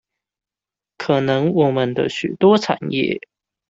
[0.97, 3.21] 可能我們的許多產業